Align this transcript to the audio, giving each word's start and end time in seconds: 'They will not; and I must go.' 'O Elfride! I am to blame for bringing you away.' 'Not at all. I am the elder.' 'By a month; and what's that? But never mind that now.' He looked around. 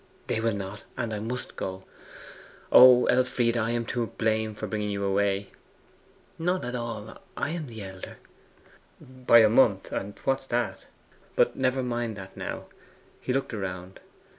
'They 0.25 0.39
will 0.41 0.55
not; 0.55 0.83
and 0.97 1.13
I 1.13 1.19
must 1.19 1.55
go.' 1.55 1.83
'O 2.71 3.05
Elfride! 3.05 3.55
I 3.55 3.69
am 3.69 3.85
to 3.85 4.07
blame 4.07 4.55
for 4.55 4.65
bringing 4.65 4.89
you 4.89 5.03
away.' 5.03 5.51
'Not 6.39 6.65
at 6.65 6.73
all. 6.73 7.21
I 7.37 7.51
am 7.51 7.67
the 7.67 7.83
elder.' 7.83 8.17
'By 8.99 9.41
a 9.43 9.47
month; 9.51 9.91
and 9.91 10.17
what's 10.23 10.47
that? 10.47 10.87
But 11.35 11.55
never 11.55 11.83
mind 11.83 12.15
that 12.15 12.35
now.' 12.35 12.65
He 13.19 13.31
looked 13.31 13.53
around. 13.53 13.99